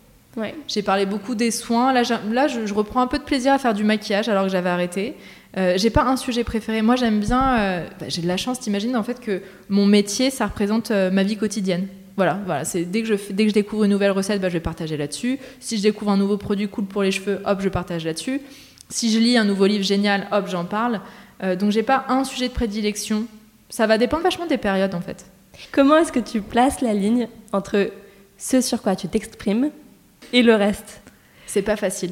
[0.68, 1.92] J'ai parlé beaucoup des soins.
[1.92, 4.70] Là, là je, reprends un peu de plaisir à faire du maquillage alors que j'avais
[4.70, 5.14] arrêté.
[5.56, 6.82] Euh, j'ai pas un sujet préféré.
[6.82, 7.58] Moi, j'aime bien.
[7.58, 11.10] Euh, bah, j'ai de la chance, t'imagines, en fait, que mon métier, ça représente euh,
[11.10, 11.86] ma vie quotidienne.
[12.16, 12.64] Voilà, voilà.
[12.64, 14.96] C'est dès que je dès que je découvre une nouvelle recette, bah, je vais partager
[14.96, 15.38] là-dessus.
[15.60, 18.40] Si je découvre un nouveau produit cool pour les cheveux, hop, je partage là-dessus.
[18.88, 21.00] Si je lis un nouveau livre génial, hop, j'en parle.
[21.58, 23.24] donc, j'ai pas un sujet de prédilection.
[23.70, 25.26] Ça va dépendre vachement des périodes, en fait.
[25.72, 27.90] Comment est-ce que tu places la ligne entre
[28.36, 29.70] ce sur quoi tu t'exprimes
[30.34, 31.00] et le reste
[31.46, 32.10] C'est pas facile.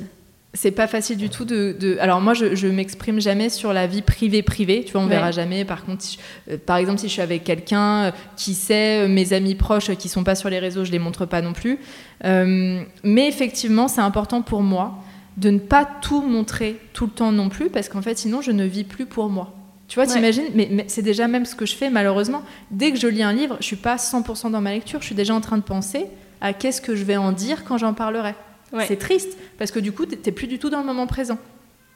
[0.54, 1.96] C'est pas facile du tout de.
[1.98, 4.85] Alors moi, je, je m'exprime jamais sur la vie privée privée.
[4.85, 5.64] Tu vois, on verra jamais.
[5.64, 6.04] Par contre,
[6.50, 9.90] euh, par exemple, si je suis avec quelqu'un euh, qui sait, euh, mes amis proches
[9.96, 11.78] qui sont pas sur les réseaux, je les montre pas non plus.
[12.22, 14.98] mais effectivement, c'est important pour moi
[15.38, 18.50] de ne pas tout montrer tout le temps non plus, parce qu'en fait, sinon, je
[18.50, 19.54] ne vis plus pour moi.
[19.88, 22.42] Tu vois, t'imagines, mais, mais c'est déjà même ce que je fais malheureusement.
[22.70, 25.14] Dès que je lis un livre, je suis pas 100% dans ma lecture, je suis
[25.14, 26.06] déjà en train de penser
[26.42, 28.35] à qu'est-ce que je vais en dire quand j'en parlerai.
[28.87, 31.38] C'est triste, parce que du coup, tu n'es plus du tout dans le moment présent.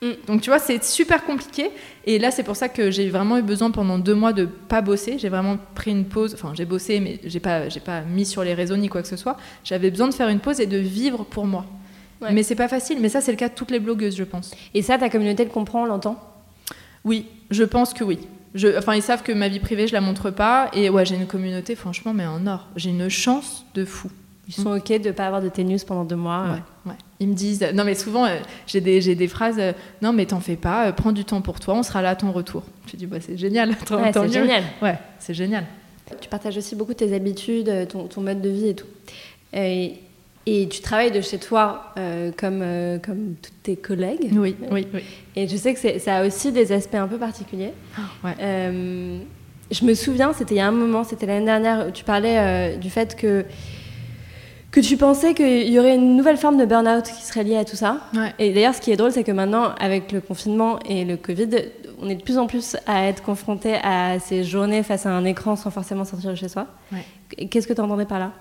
[0.03, 0.11] Mm.
[0.27, 1.71] Donc tu vois, c'est super compliqué.
[2.05, 4.83] Et là, c'est pour ça que j'ai vraiment eu besoin pendant deux mois de pas
[4.83, 5.19] bosser.
[5.19, 6.35] J'ai vraiment pris une pause.
[6.35, 9.09] Enfin, j'ai bossé, mais j'ai pas, j'ai pas mis sur les réseaux ni quoi que
[9.09, 9.37] ce soit.
[9.65, 11.65] J'avais besoin de faire une pause et de vivre pour moi.
[12.33, 12.99] Mais c'est pas facile.
[13.01, 14.51] Mais ça, c'est le cas de toutes les blogueuses, je pense.
[14.75, 16.23] Et ça, ta communauté le comprend, l'entend
[17.05, 18.19] Oui, je pense que oui
[18.55, 20.71] Je, enfin, ils savent que ma vie privée, je la montre pas.
[20.73, 22.69] Et ouais, j'ai une communauté, franchement, mais en or.
[22.75, 24.11] J'ai une chance de fou.
[24.49, 26.45] Ils sont OK de ne pas avoir de tes news pendant deux mois.
[26.45, 26.97] Ouais, ouais.
[27.19, 30.27] Ils me disent, non mais souvent euh, j'ai des, j'ai des phrases, euh, non mais
[30.27, 32.63] t'en fais pas, euh, prends du temps pour toi, on sera là à ton retour.
[32.91, 33.71] Je dis, bah, c'est génial.
[33.91, 34.63] Ouais, c'est génial.
[34.81, 35.65] Ouais, c'est génial.
[36.21, 38.87] Tu partages aussi beaucoup tes habitudes, euh, ton, ton mode de vie et tout.
[39.53, 39.95] Et,
[40.47, 44.29] et tu travailles de chez toi euh, comme, euh, comme tous tes collègues.
[44.33, 45.03] Oui, oui, oui.
[45.35, 47.73] Et je sais que ça a aussi des aspects un peu particuliers.
[48.23, 48.35] Ouais.
[48.41, 49.19] Euh,
[49.73, 52.39] je me souviens, c'était il y a un moment, c'était l'année dernière, où tu parlais
[52.39, 53.45] euh, du fait que,
[54.77, 57.65] que tu pensais qu'il y aurait une nouvelle forme de burn-out qui serait liée à
[57.65, 57.97] tout ça.
[58.15, 58.35] Ouais.
[58.39, 61.49] Et d'ailleurs, ce qui est drôle, c'est que maintenant, avec le confinement et le Covid,
[62.03, 65.25] on est de plus en plus à être confronté à ces journées face à un
[65.25, 66.67] écran sans forcément sortir de chez soi.
[66.93, 67.47] Ouais.
[67.47, 68.33] Qu'est-ce que tu entendais par là?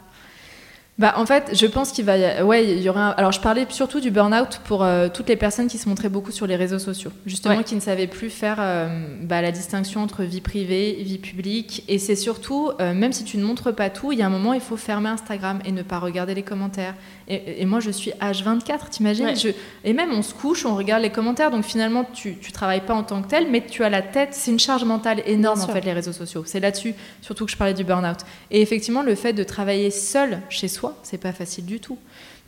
[0.98, 2.18] Bah, en fait, je pense qu'il va.
[2.18, 3.02] y- Ouais, il y aurait.
[3.02, 6.08] un- Alors, je parlais surtout du burn-out pour euh, toutes les personnes qui se montraient
[6.08, 7.12] beaucoup sur les réseaux sociaux.
[7.26, 7.66] Justement, Ouais.
[7.66, 8.88] qui ne savaient plus faire euh,
[9.22, 11.84] bah, la distinction entre vie privée, vie publique.
[11.90, 14.30] Et c'est surtout, euh, même si tu ne montres pas tout, il y a un
[14.30, 16.94] moment, il faut fermer Instagram et ne pas regarder les commentaires.
[17.28, 19.26] Et, et moi, je suis H24, t'imagines?
[19.26, 19.36] Ouais.
[19.36, 19.50] Je-
[19.84, 21.52] Et même, on se couche, on regarde les commentaires.
[21.52, 24.30] Donc, finalement, tu, tu travailles pas en tant que tel, mais tu as la tête.
[24.32, 26.44] C'est une charge mentale énorme, en fait, les réseaux sociaux.
[26.46, 28.20] C'est là-dessus, surtout que je parlais du burn-out.
[28.50, 31.98] Et effectivement, le fait de travailler seul chez soi, c'est pas facile du tout.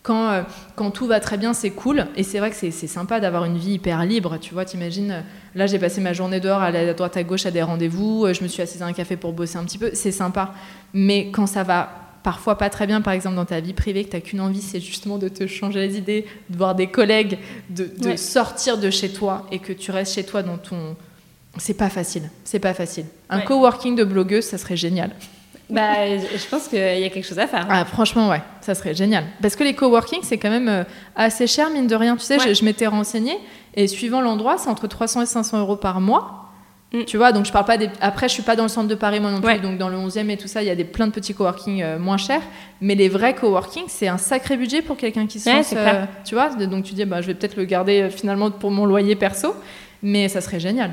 [0.03, 0.41] Quand, euh,
[0.75, 2.05] quand tout va très bien, c'est cool.
[2.15, 4.37] Et c'est vrai que c'est sympa d'avoir une vie hyper libre.
[4.39, 5.21] Tu vois, t'imagines, euh,
[5.55, 8.25] là, j'ai passé ma journée dehors, à, la- à droite à gauche à des rendez-vous.
[8.25, 9.91] euh, Je me suis assise à un café pour bosser un petit peu.
[9.93, 10.53] C'est sympa.
[10.93, 11.89] Mais quand ça va
[12.23, 14.79] parfois pas très bien, par exemple, dans ta vie privée, que t'as qu'une envie, c'est
[14.79, 17.37] justement de te changer les idées, de voir des collègues,
[17.69, 18.17] de, de Ouais.
[18.17, 20.95] sortir de chez toi et que tu restes chez toi dans ton.
[21.57, 22.29] C'est pas facile.
[22.45, 23.05] C'est pas facile.
[23.29, 23.45] Un Ouais.
[23.45, 25.11] coworking de blogueuse, ça serait génial.
[25.69, 27.65] Bah, Je pense qu'il y a quelque chose à faire.
[27.69, 29.23] Ah, franchement, ouais, ça serait génial.
[29.41, 30.83] Parce que les coworking, c'est quand même euh,
[31.15, 32.15] assez cher, mine de rien.
[32.15, 32.49] Tu sais, Ouais.
[32.49, 33.37] je, je m'étais renseignée,
[33.75, 36.43] et suivant l'endroit, c'est entre 300 et 500 euros par mois.
[36.93, 37.03] Mm.
[37.03, 37.89] Tu vois, donc je parle pas des.
[37.99, 39.59] Après, je suis pas dans le centre de Paris, moi non plus, Ouais.
[39.59, 41.83] donc dans le 11e et tout ça, il y a des, plein de petits coworking
[41.83, 42.41] euh, moins chers.
[42.79, 46.07] Mais les vrais coworking, c'est un sacré budget pour quelqu'un qui se Ouais, lance, clair.
[46.23, 48.85] tu vois, donc tu dis, bah, je vais peut-être le garder euh, finalement pour mon
[48.85, 49.53] loyer perso,
[50.01, 50.91] mais ça serait génial.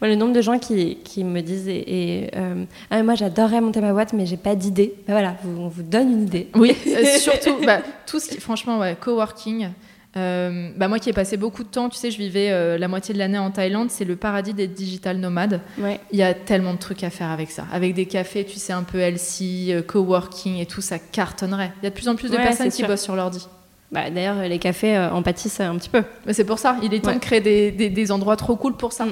[0.00, 1.84] Moi, le nombre de gens qui, qui me disent et,
[2.24, 4.94] et, euh, ah, moi j'adorerais monter ma boîte mais j'ai pas d'idée.
[5.06, 6.48] Bah voilà, vous- on vous donne une idée.
[6.54, 9.68] Oui, euh, surtout, bah, tout ce qui, franchement, ouais, coworking.
[10.16, 12.86] Euh, bah moi qui ai passé beaucoup de temps, tu sais, je vivais euh, la
[12.86, 15.60] moitié de l'année en Thaïlande, c'est le paradis des digital nomades.
[15.76, 15.98] Ouais.
[16.12, 17.64] Il y a tellement de trucs à faire avec ça.
[17.72, 21.72] Avec des cafés, tu sais, un peu healthy, euh, coworking et tout, ça cartonnerait.
[21.82, 22.86] Il y a de plus en plus de Ouais, personnes qui sûr.
[22.86, 23.44] bossent sur l'ordi.
[23.90, 26.04] Bah, D'ailleurs, les cafés en pâtissent un petit peu.
[26.30, 27.14] C'est pour ça, il est temps Ouais.
[27.16, 29.06] de créer des, des- des endroits trop cool pour ça.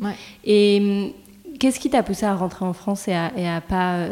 [0.00, 0.14] Ouais.
[0.44, 1.10] Et hum,
[1.58, 4.10] qu'est-ce qui t'a poussé à rentrer en France et à, et à pas euh,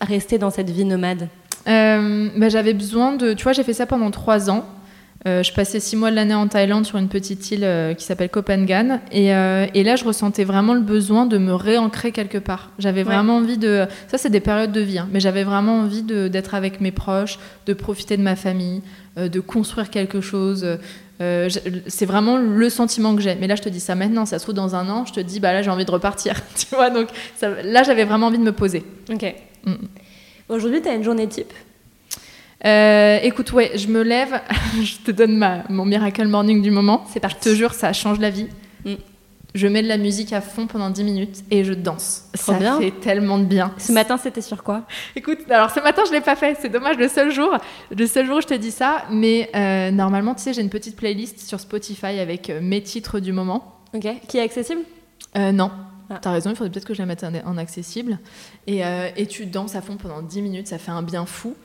[0.00, 1.28] rester dans cette vie nomade?
[1.68, 3.32] Euh, bah, J'avais besoin de.
[3.32, 4.64] Tu vois, j'ai fait ça pendant trois ans.
[5.26, 8.04] Euh, je passais six mois de l'année en Thaïlande sur une petite île euh, qui
[8.04, 9.00] s'appelle Koh Phangan.
[9.10, 12.70] Et, euh, et là, je ressentais vraiment le besoin de me réancrer quelque part.
[12.78, 13.04] J'avais Ouais.
[13.14, 13.86] vraiment envie de.
[14.06, 17.40] Ça, c'est des périodes de vie, hein, mais j'avais vraiment envie d'être avec mes proches,
[17.64, 18.82] de profiter de ma famille,
[19.16, 20.64] de construire quelque chose.
[21.20, 21.48] Euh,
[21.86, 23.34] c'est vraiment le sentiment que j'ai.
[23.36, 24.26] Mais là, je te dis ça maintenant.
[24.26, 26.34] Ça se trouve, dans un an, je te dis, bah là, j'ai envie de repartir.
[26.56, 28.84] tu vois, donc ça- là, j'avais vraiment envie de me poser.
[29.10, 29.34] Ok.
[29.64, 29.72] Mm.
[30.48, 31.52] Aujourd'hui, tu as une journée type?
[32.64, 34.40] Euh, écoute, ouais, je me lève,
[34.82, 37.04] je te donne ma, mon miracle morning du moment.
[37.12, 37.36] C'est parti.
[37.48, 38.48] Je te jure, ça change la vie.
[38.84, 38.94] Mm.
[39.56, 42.24] Je mets de la musique à fond pendant 10 minutes et je danse.
[42.34, 42.78] Trop ça bien.
[42.78, 43.72] fait tellement de bien.
[43.78, 44.82] Ce matin, c'était sur quoi?
[45.16, 46.58] Écoute, alors ce matin, je l'ai pas fait.
[46.60, 47.56] C'est dommage, le seul jour.
[47.90, 49.04] Le seul jour où je te dis ça.
[49.10, 53.18] Mais euh, normalement, tu sais, j'ai une petite playlist sur Spotify avec euh, mes titres
[53.18, 53.80] du moment.
[53.94, 54.06] Ok.
[54.28, 54.82] Qui est accessible?
[55.38, 55.70] Euh, non.
[56.10, 56.18] Ah.
[56.20, 58.18] T'as raison, il faudrait peut-être que je la mette en, en accessible.
[58.66, 61.56] Et, euh, et tu danses à fond pendant 10 minutes, ça fait un bien fou.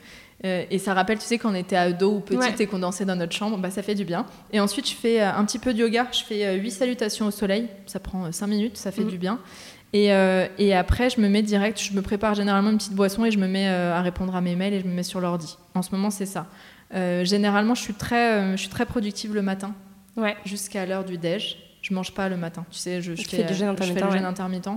[0.44, 2.62] Euh, et ça rappelle, tu sais, quand on était ado ou petite Ouais.
[2.64, 4.26] et qu'on dansait dans notre chambre, bah, ça fait du bien.
[4.52, 6.06] Et ensuite, je fais euh, un petit peu de yoga.
[6.12, 7.68] Je fais 8 salutations au soleil.
[7.86, 9.08] Ça prend 5 minutes, ça fait Mhm.
[9.10, 9.38] du bien.
[9.92, 13.24] Et, euh, et après, je me mets direct, je me prépare généralement une petite boisson
[13.26, 15.20] et je me mets euh, à répondre à mes mails et je me mets sur
[15.20, 15.58] l'ordi.
[15.74, 16.46] En ce moment, c'est ça.
[16.94, 19.74] Euh, généralement, je suis, très, euh, je suis très productive le matin
[20.16, 20.34] Ouais.
[20.44, 21.58] jusqu'à l'heure du déj.
[21.82, 24.10] Je mange pas le matin, tu sais, je, fais, fais du jeûne je fais le
[24.10, 24.24] jeûne ouais.
[24.24, 24.68] intermittent.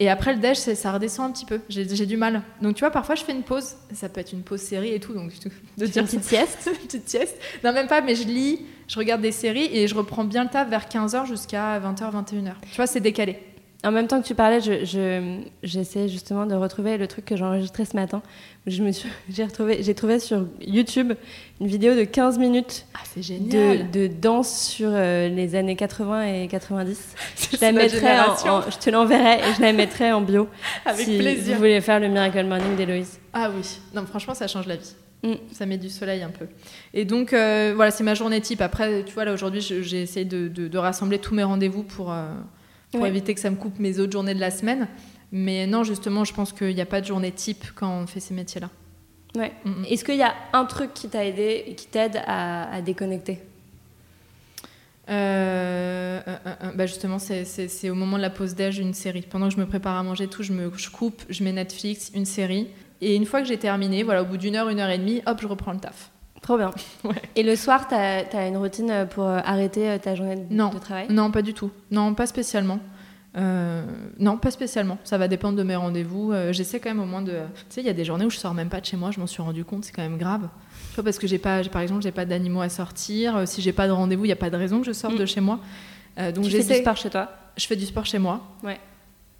[0.00, 1.60] Et après le déj, ça redescend un petit peu.
[1.68, 2.42] J'ai du mal.
[2.60, 3.76] Donc tu vois, parfois je fais une pause.
[3.92, 5.30] Ça peut être une pause série et tout, donc
[5.78, 7.36] de Tu dire une petite sieste une petite sieste.
[7.62, 10.50] Non, même pas, mais je lis, je regarde des séries et je reprends bien le
[10.50, 12.54] taf vers 15h jusqu'à 20h, 21h.
[12.70, 13.38] Tu vois, c'est décalé.
[13.84, 17.36] En même temps que tu parlais, je, je- j'essaie justement de retrouver le truc que
[17.36, 18.22] j'ai enregistré ce matin.
[18.66, 21.12] Je me suis, j'ai retrouvé, j'ai trouvé sur YouTube
[21.60, 27.14] une vidéo de 15 minutes Ah, de, danse sur euh, les années 80 et 90.
[27.36, 28.52] Je C'est la notre mettrai en, génération.
[28.54, 30.48] en- je te l'enverrai et je la mettrai en bio
[30.86, 31.52] Avec si plaisir.
[31.54, 33.18] vous voulez faire le Miracle Morning d'Héloïse.
[33.32, 34.94] Ah oui, non, franchement, ça change la vie.
[35.22, 35.34] Mm.
[35.52, 36.46] Ça met du soleil un peu.
[36.94, 38.60] Et donc, euh, voilà, c'est ma journée type.
[38.60, 42.12] Après, tu vois, là, aujourd'hui, j'ai essayé de, de- de rassembler tous mes rendez-vous pour,
[42.12, 42.26] euh,
[42.94, 43.08] pour Ouais.
[43.10, 44.88] éviter que ça me coupe mes autres journées de la semaine.
[45.32, 48.20] Mais non, justement, je pense qu'il n'y a pas de journée type quand on fait
[48.20, 48.70] ces métiers-là.
[49.36, 49.52] Ouais.
[49.64, 49.84] Mm, mm.
[49.90, 53.40] Est-ce qu'il y a un truc qui t'a aidé et qui t'aide à, à déconnecter?
[55.10, 58.78] Euh, euh, euh, euh, bah justement, c'est- c'est c'est au moment de la pause déj
[58.78, 59.20] une série.
[59.22, 62.10] Pendant que je me prépare à manger, tout, je me je coupe, je mets Netflix,
[62.14, 62.68] une série.
[63.02, 65.20] Et une fois que j'ai terminé, voilà, au bout d'une heure, une heure et demie,
[65.26, 66.10] hop, je reprends le taf.
[66.44, 66.70] Trop bien.
[67.04, 67.20] Ouais.
[67.36, 70.68] Et le soir, t'as as une routine pour euh, arrêter euh, ta journée de, Non.
[70.70, 71.06] de travail?
[71.10, 71.70] Non, pas du tout.
[71.90, 72.78] Non, pas spécialement.
[73.36, 73.84] Euh,
[74.20, 74.96] non, pas spécialement.
[75.02, 76.30] Ça va dépendre de mes rendez-vous.
[76.32, 77.32] Euh, J'essaie quand même au moins de.
[77.32, 79.10] Tu sais, il y a des journées où je sors même pas de chez moi.
[79.10, 79.84] Je m'en suis rendu compte.
[79.84, 80.42] C'est quand même grave.
[80.90, 83.36] Tu vois, parce que j'ai pas, par exemple, j'ai pas d'animaux à sortir.
[83.38, 85.14] Euh, si j'ai pas de rendez-vous, il y a pas de raison que je sorte
[85.14, 85.18] Mm.
[85.18, 85.58] de chez moi.
[86.20, 86.80] Euh, donc Tu fais du j'essaie.
[86.82, 87.28] sport chez toi?
[87.56, 88.40] Je fais du sport chez moi.
[88.62, 88.78] Ouais.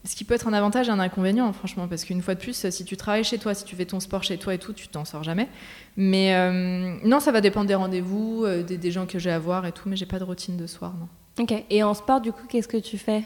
[0.07, 2.69] Ce qui peut être un avantage et un inconvénient, franchement, parce qu'une fois de plus,
[2.69, 4.87] si tu travailles chez toi, si tu fais ton sport chez toi et tout, tu
[4.89, 5.49] t'en sors jamais.
[5.97, 9.39] Mais euh, non, ça va dépendre des rendez-vous, euh, des, des gens que j'ai à
[9.39, 11.09] voir et tout, mais j'ai pas de routine de soir, non.
[11.43, 11.55] Ok.
[11.71, 13.25] Et en sport, du coup, qu'est-ce que tu fais?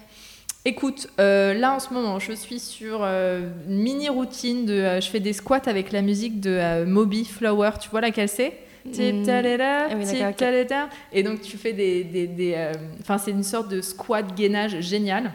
[0.65, 5.01] Écoute, euh, là en ce moment, je suis sur une mini routine de.
[5.01, 7.71] je fais des squats avec la musique de Moby Flower.
[7.81, 8.55] Tu vois laquelle c'est?
[8.85, 9.25] Mm.
[9.61, 10.89] Ah.
[11.13, 12.57] Et donc tu fais des.
[13.01, 15.33] Enfin, c'est une sorte de squat gainage génial.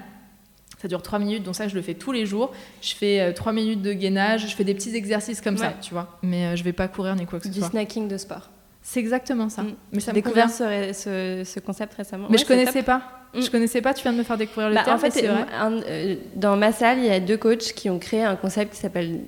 [0.83, 2.51] Ça dure 3 minutes, donc ça je le fais tous les jours.
[2.81, 6.19] Je fais 3 minutes de gainage, je fais des petits exercices comme ça, tu vois.
[6.21, 7.69] Mais euh, je vais pas courir ni quoi que ce Du soit.
[7.69, 8.49] snacking de sport.
[8.81, 9.63] C'est exactement ça.
[9.63, 9.75] Mm.
[9.93, 12.27] Mais ça J'ai me découvert ce, ce- ce concept récemment.
[12.29, 12.85] Mais Ouais, je connaissais top.
[12.87, 13.01] pas.
[13.33, 13.41] Mm.
[13.43, 14.97] Je connaissais pas, tu viens de me faire découvrir le Bah, terme.
[14.97, 15.45] en fait, vrai.
[15.57, 18.73] un- euh, dans ma salle, il y a deux coachs qui ont créé un concept
[18.73, 19.21] qui s'appelle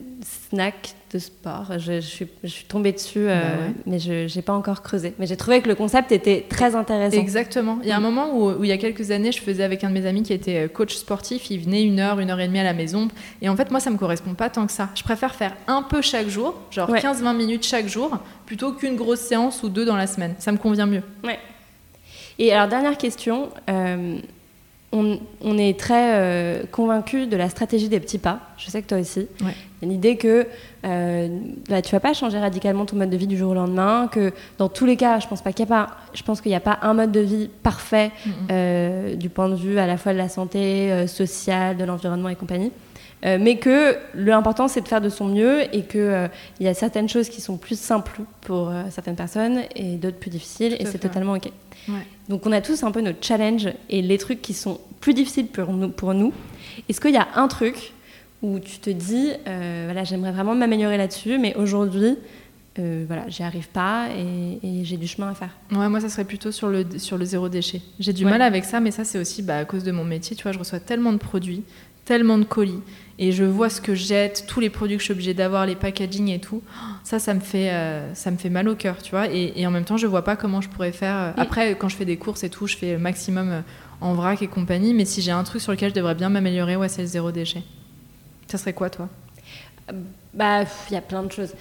[0.49, 1.67] snack de sport.
[1.77, 3.73] Je, je suis, je suis tombée dessus, euh, Bah ouais.
[3.85, 5.13] mais je n'ai pas encore creusé.
[5.17, 7.17] Mais j'ai trouvé que le concept était très intéressant.
[7.17, 7.79] Exactement.
[7.83, 8.03] Il y a un Mm.
[8.03, 10.23] moment où, où il y a quelques années, je faisais avec un de mes amis
[10.23, 11.49] qui était euh, coach sportif.
[11.49, 13.07] Il venait une heure, une heure et demie à la maison.
[13.41, 14.89] Et en fait, moi, ça me correspond pas tant que ça.
[14.95, 16.99] Je préfère faire un peu chaque jour, genre Ouais.
[16.99, 20.35] 15-20 minutes chaque jour, plutôt qu'une grosse séance ou deux dans la semaine.
[20.39, 21.03] Ça me convient mieux.
[22.37, 23.49] Et alors, dernière question.
[23.69, 24.17] euh,
[24.95, 28.39] on, on est très euh, convaincu de la stratégie des petits pas.
[28.57, 29.27] Je sais que toi aussi.
[29.43, 29.53] Ouais.
[29.81, 30.47] L'idée que
[30.85, 31.27] euh,
[31.69, 34.31] bah, tu vas pas changer radicalement ton mode de vie du jour au lendemain, que
[34.57, 36.55] dans tous les cas, je pense pas qu'il y a pas, je pense qu'il n'y
[36.55, 38.11] a pas un mode de vie parfait
[38.49, 42.29] euh, du point de vue à la fois de la santé euh, sociale, de l'environnement
[42.29, 42.71] et compagnie.
[43.25, 46.27] Euh, mais que l'important c'est de faire de son mieux et que
[46.59, 50.29] il y a certaines choses qui sont plus simples pour certaines personnes et d'autres plus
[50.29, 51.49] difficiles Tout et c'est totalement ok.
[51.87, 51.95] Ouais.
[52.29, 55.47] Donc on a tous un peu notre challenge et les trucs qui sont plus difficiles
[55.47, 55.89] pour nous.
[55.89, 56.33] Pour nous.
[56.89, 57.93] Est-ce qu'il y a un truc
[58.41, 62.17] où tu te dis, euh, voilà, j'aimerais vraiment m'améliorer là-dessus, mais aujourd'hui,
[62.77, 65.51] euh, voilà, j'y arrive pas et, et j'ai du chemin à faire?
[65.71, 67.81] Ouais, moi, ça serait plutôt sur le, sur le zéro déchet.
[67.99, 68.31] J'ai du Ouais.
[68.31, 70.35] mal avec ça, mais ça, c'est aussi bah, à cause de mon métier.
[70.35, 71.63] Tu vois, je reçois tellement de produits,
[72.03, 72.81] tellement de colis,
[73.17, 75.65] et je vois ce que je jette, tous les produits que je suis obligée d'avoir,
[75.65, 76.61] les packaging et tout.
[77.03, 79.27] Ça, ça me fait, euh, ça me fait mal au cœur, tu vois.
[79.29, 81.15] Et, et en même temps, je vois pas comment je pourrais faire.
[81.15, 81.31] euh.
[81.37, 83.61] Après, quand je fais des courses et tout, je fais le maximum euh,
[84.01, 84.93] en vrac et compagnie.
[84.93, 87.31] Mais si j'ai un truc sur lequel je devrais bien m'améliorer, ouais, c'est le zéro
[87.31, 87.63] déchet.
[88.47, 89.07] Ça serait quoi, toi?
[90.33, 91.53] Bah, il y a plein de choses.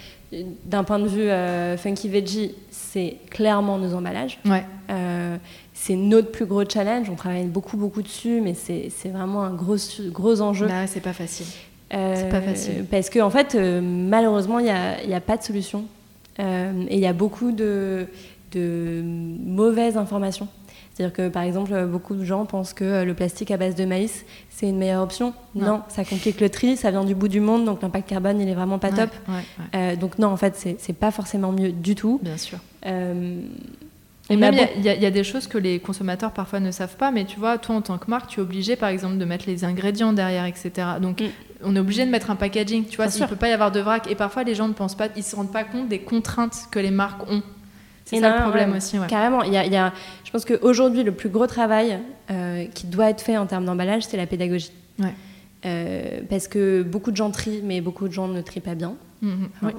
[0.65, 4.41] D'un point de vue euh, funky veggie, c'est clairement nos emballages.
[4.45, 4.65] Ouais.
[4.91, 5.37] Euh,
[5.75, 7.11] c'est notre plus gros challenge.
[7.11, 10.69] On travaille beaucoup, beaucoup dessus, mais c'est vraiment un gros, gros enjeu.
[10.69, 11.47] Bah, c'est pas facile.
[11.93, 12.87] Euh, c'est pas facile.
[12.91, 15.85] Parce qu'en en fait, euh, malheureusement, il n'y a, pas de solution.
[16.39, 18.07] Euh, et il y a beaucoup de,
[18.53, 20.49] de mauvaises informations.
[20.95, 24.25] C'est-à-dire que, par exemple, beaucoup de gens pensent que le plastique à base de maïs,
[24.49, 25.35] c'est une meilleure option.
[25.57, 25.67] Non.
[25.67, 28.49] Non, ça complique le tri, ça vient du bout du monde, donc l'impact carbone, il
[28.49, 29.11] est vraiment pas Ouais, top.
[29.27, 32.21] Ouais, ouais, donc non, en fait, c'est pas forcément mieux du tout.
[32.23, 32.59] bien sûr.
[34.31, 36.97] Et même, il y a- y, y des choses que les consommateurs parfois ne savent
[36.97, 39.25] pas, mais tu vois, toi en tant que marque, tu es obligé par exemple de
[39.27, 40.71] mettre les ingrédients derrière, etc.
[41.01, 41.25] Donc Mm.
[41.65, 43.29] on est obligé de mettre un packaging, tu vois, il sûr.
[43.29, 44.11] peut pas y avoir de vrac.
[44.11, 46.79] Et parfois les gens ne pensent pas, ils se rendent pas compte des contraintes que
[46.79, 47.43] les marques ont.
[48.07, 48.79] C'est ça le problème ouais.
[48.79, 49.07] aussi, ouais.
[49.09, 49.93] Carrément, il y a, il y a-
[50.25, 51.99] je pense qu'aujourd'hui, le plus gros travail
[52.31, 54.73] euh, qui doit être fait en termes d'emballage, c'est la pédagogie.
[54.99, 55.15] Ouais.
[55.67, 58.95] Euh, parce que beaucoup de gens trient, mais beaucoup de gens ne trient pas bien.
[59.23, 59.71] Mhm, oui.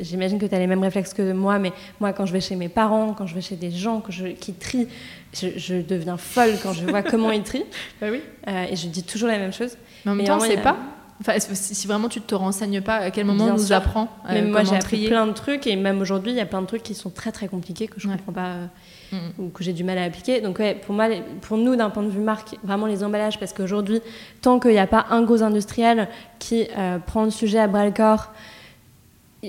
[0.00, 2.54] J'imagine que tu as les mêmes réflexes que moi, mais moi, quand je vais chez
[2.54, 4.86] mes parents, quand je vais chez des gens que je- qui trient,
[5.34, 7.64] je, je deviens folle quand je vois comment ils trient.
[8.00, 8.20] Bah oui.
[8.46, 9.76] Euh, et je dis toujours la même chose.
[10.04, 10.76] Mais en même Mais temps, il y a- pas.
[11.20, 14.34] Enfin, si vraiment tu te renseignes pas, à quel moment Bien on nous apprend euh,
[14.34, 16.46] Même moi, comment j'ai appris trier plein de trucs, et même aujourd'hui, il y a
[16.46, 18.16] plein de trucs qui sont très très compliqués que je Ouais.
[18.16, 18.46] comprends pas.
[18.50, 18.66] euh,
[19.10, 19.18] Mhm.
[19.38, 20.42] ou que j'ai du mal à appliquer.
[20.42, 21.06] Donc ouais, pour moi,
[21.40, 24.02] pour nous, d'un point de vue marque, vraiment les emballages, parce qu'aujourd'hui,
[24.42, 27.86] tant qu'il n'y a pas un gros industriel qui euh, prend le sujet à bras
[27.86, 28.32] le corps,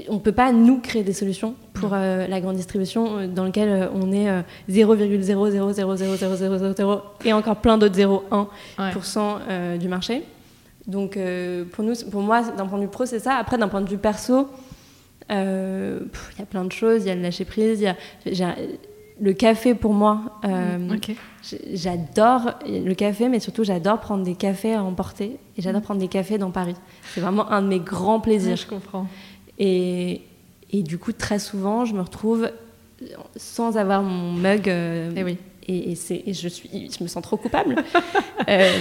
[0.07, 3.43] on ne peut pas nous créer des solutions pour euh, la grande distribution euh, dans
[3.43, 8.47] lequel euh, on est euh, 0,0000000 et encore plein d'autres 0,1%
[8.79, 8.93] Ouais.
[9.49, 10.23] euh, du marché.
[10.87, 13.35] Donc euh, pour nous, pour moi, d'un point de vue pro, c'est ça.
[13.35, 14.47] Après, d'un point de vue perso,
[15.31, 15.99] euh,
[16.35, 17.03] il y a plein de choses.
[17.03, 17.81] Il y a le lâcher prise.
[18.25, 18.55] Il y a,
[19.21, 20.97] le café pour moi, euh, Mm,
[21.73, 25.61] j'adore le café, mais surtout j'adore prendre des cafés à emporter et Mm.
[25.61, 26.75] j'adore prendre des cafés dans Paris.
[27.13, 28.55] C'est vraiment un de mes grands Ouais, plaisirs.
[28.55, 29.07] je comprends.
[29.57, 30.21] Et,
[30.71, 32.49] et du coup, très souvent, je me retrouve
[33.35, 34.69] sans avoir mon mug.
[34.69, 35.37] euh, Eh oui.
[35.71, 37.75] Et, et c'est, et je, suis, je me sens trop coupable.
[38.47, 38.71] Euh,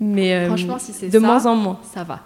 [0.00, 1.78] mais euh, Franchement, si c'est de ça, moins en moins.
[1.94, 2.20] ça va.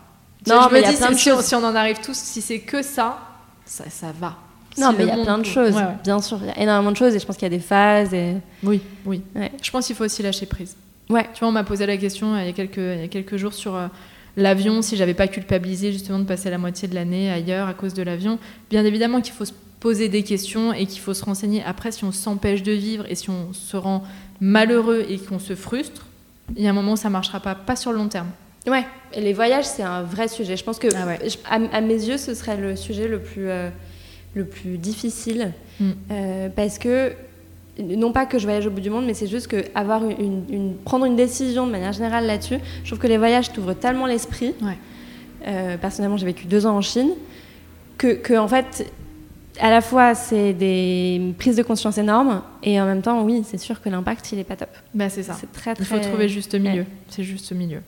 [0.46, 1.44] Non, je mais me dis, si, on- choses.
[1.44, 3.18] si on en arrive tous, si c'est que ça,
[3.66, 4.36] ça, ça va.
[4.78, 5.96] Non, Si mais il y a monde plein de choses, Ouais, ouais.
[6.02, 6.38] bien sûr.
[6.42, 8.14] Il y a énormément de choses et je pense qu'il y a des phases.
[8.14, 8.36] Et...
[8.62, 9.20] Oui, oui.
[9.34, 9.50] Ouais.
[9.60, 10.74] Je pense qu'il faut aussi lâcher prise.
[11.10, 11.26] Ouais.
[11.34, 13.08] Tu vois, on m'a posé la question euh, il y a quelques, il y a
[13.08, 13.88] quelques jours sur euh,
[14.36, 17.92] l'avion, si j'avais pas culpabilisé justement de passer la moitié de l'année ailleurs à cause
[17.92, 18.38] de l'avion.
[18.70, 21.62] Bien évidemment qu'il faut se poser des questions et qu'il faut se renseigner.
[21.64, 24.04] Après, si on s'empêche de vivre et si on se rend
[24.40, 26.06] malheureux et qu'on se frustre,
[26.56, 28.28] il y a un moment où ça marchera pas, pas sur le long terme.
[28.66, 30.56] Ouais, et les voyages, c'est un vrai sujet.
[30.56, 31.18] Je pense que, Ah ouais.
[31.28, 33.70] je- à, à mes yeux, ce serait le sujet le plus, euh,
[34.34, 35.52] le plus difficile.
[35.80, 35.90] Mm.
[36.10, 37.12] Euh, parce que,
[37.78, 40.44] non pas que je voyage au bout du monde, mais c'est juste que avoir une,
[40.50, 44.04] une- prendre une décision de manière générale là-dessus, je trouve que les voyages t'ouvrent tellement
[44.04, 44.52] l'esprit.
[44.60, 44.76] Ouais.
[45.46, 47.12] Euh, personnellement, j'ai vécu deux ans en Chine,
[47.96, 48.92] que, que en fait,
[49.60, 53.58] à la fois, c'est des prises de conscience énormes, et en même temps, oui, c'est
[53.58, 54.70] sûr que l'impact, il est pas top.
[54.94, 55.36] Bah, c'est ça.
[55.38, 56.80] C'est très, Il faut très- trouver juste milieu.
[56.82, 56.86] Ouais.
[57.08, 57.80] C'est juste milieu.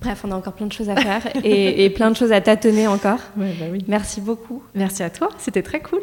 [0.00, 2.40] Bref, on a encore plein de choses à faire et, et plein de choses à
[2.40, 3.18] tâtonner encore.
[3.36, 3.84] Ouais, bah oui.
[3.86, 4.62] Merci beaucoup.
[4.74, 6.00] Merci à toi, c'était très cool.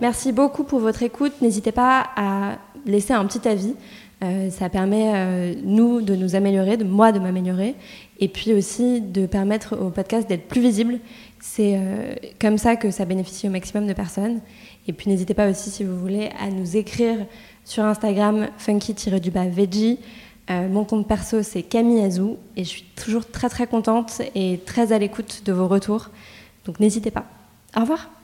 [0.00, 1.32] Merci beaucoup pour votre écoute.
[1.42, 3.74] N'hésitez pas à laisser un petit avis.
[4.22, 7.74] Euh, ça permet, euh, nous, de nous améliorer, de moi de m'améliorer,
[8.20, 10.98] et puis aussi de permettre au podcast d'être plus visible.
[11.44, 14.40] C'est euh, comme ça que ça bénéficie au maximum de personnes.
[14.86, 17.26] Et puis n'hésitez pas aussi, si vous voulez, à nous écrire
[17.64, 19.98] sur Instagram funky-veggie.
[20.50, 24.60] Euh, mon compte perso, c'est Camille Azou, et je suis toujours très très contente et
[24.66, 26.10] très à l'écoute de vos retours.
[26.64, 27.24] Donc n'hésitez pas.
[27.76, 28.21] Au revoir.